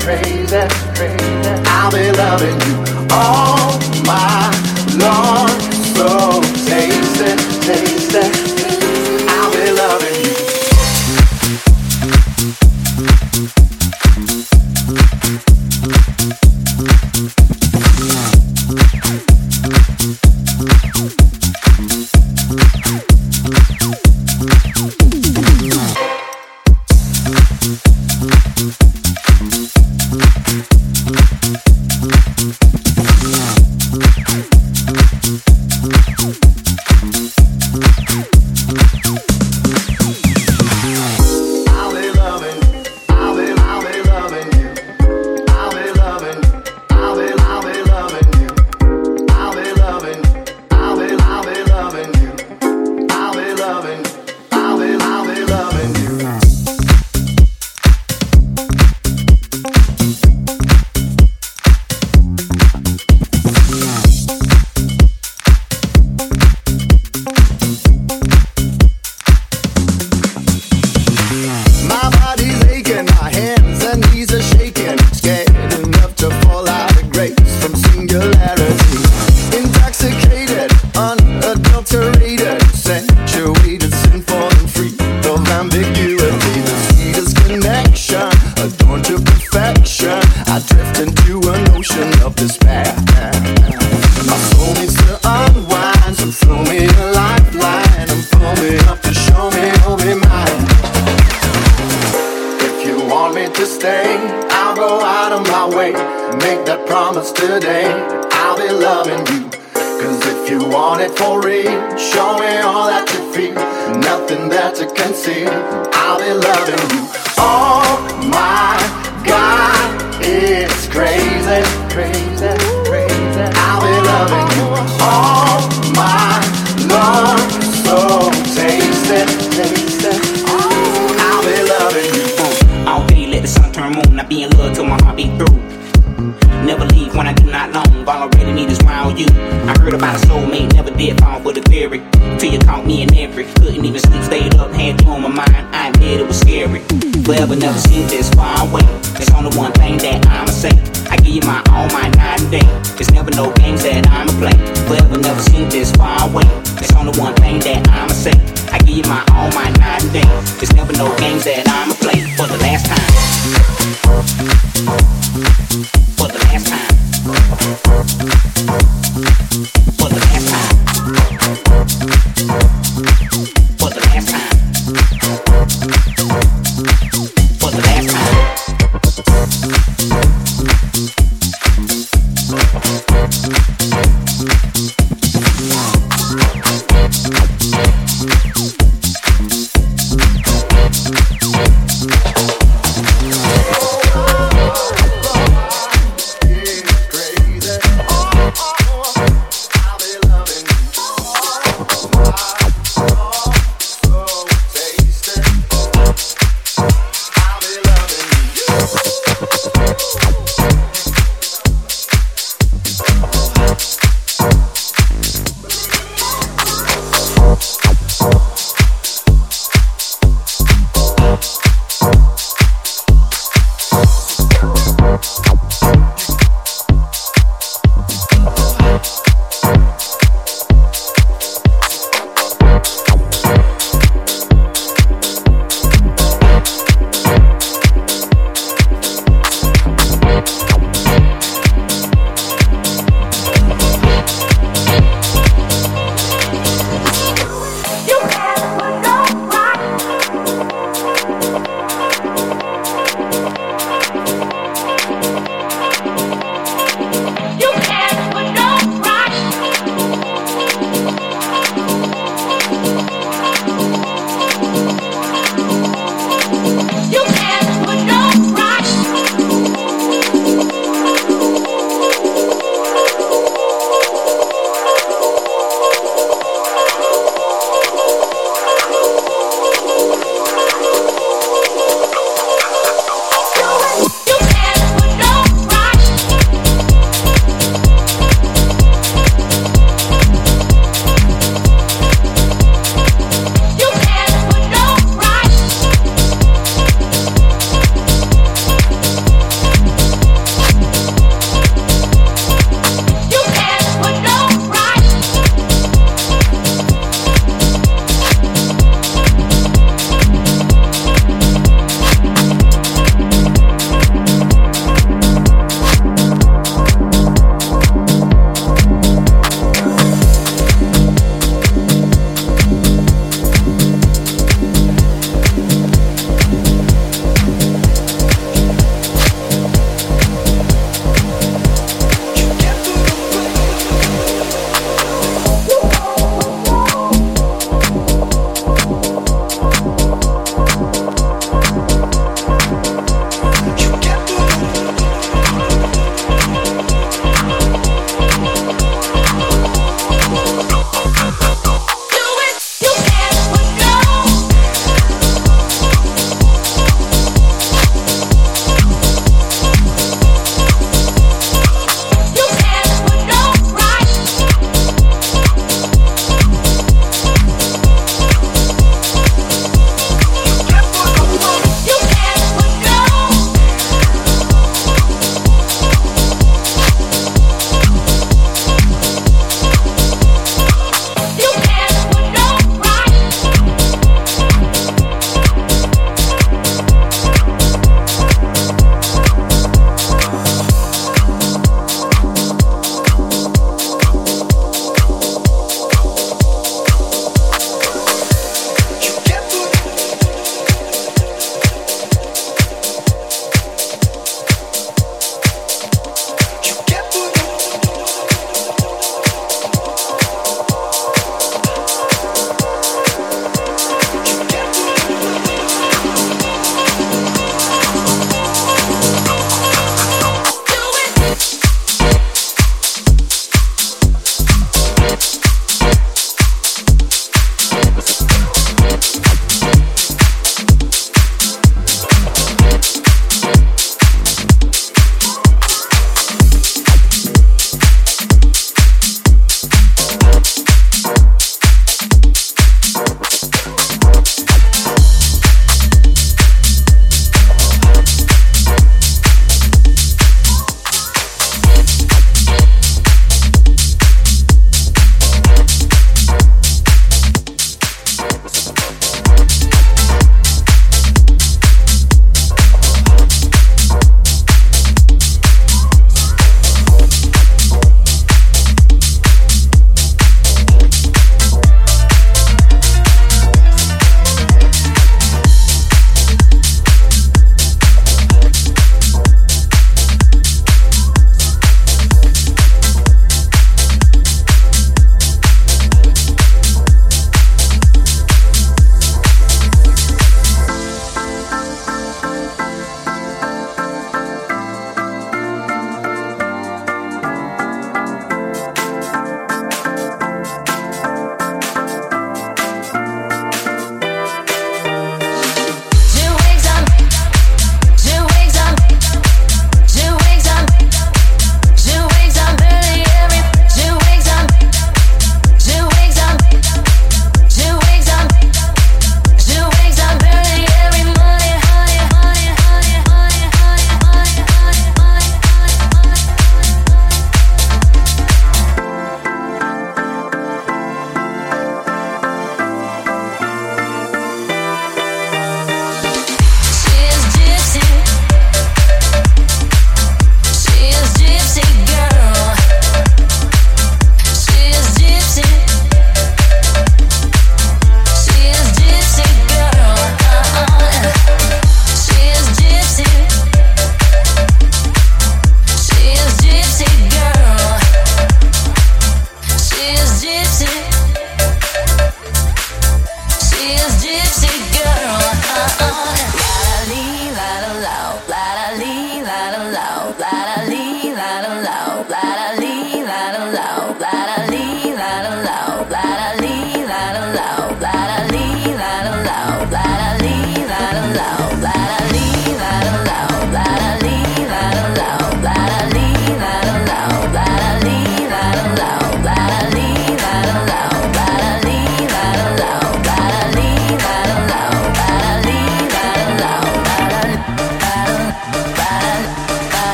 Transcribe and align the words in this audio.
crazy, 0.00 0.62
crazy. 0.94 1.48
I'll 1.66 1.90
be 1.90 2.10
loving 2.12 2.60
you. 2.66 3.06
Oh 3.12 3.59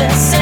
this. 0.00 0.39